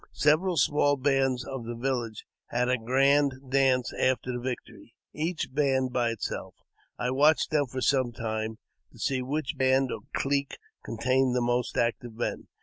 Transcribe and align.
Several 0.13 0.57
small 0.57 0.95
bands 0.97 1.45
of 1.45 1.63
the 1.65 1.75
village 1.75 2.25
had 2.47 2.69
a 2.69 2.77
grand 2.79 3.35
dance 3.49 3.93
after 3.93 4.31
the 4.31 4.39
victory, 4.39 4.95
each 5.13 5.53
band 5.53 5.93
by 5.93 6.09
itself. 6.09 6.55
I 6.97 7.11
watched 7.11 7.51
them 7.51 7.67
for 7.67 7.81
some 7.81 8.11
time, 8.11 8.57
to 8.91 8.97
see 8.97 9.21
which 9.21 9.59
band 9.59 9.91
or 9.91 9.99
clique 10.11 10.57
contained 10.83 11.35
the 11.35 11.41
most 11.41 11.77
active 11.77 12.15
men. 12.15 12.47